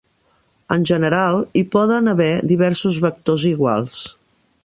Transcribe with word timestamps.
En 0.75 0.85
general, 0.91 1.37
hi 1.59 1.63
poden 1.75 2.09
haver 2.15 2.31
diversos 2.53 2.99
vectors 3.07 3.47
iguals. 3.53 4.03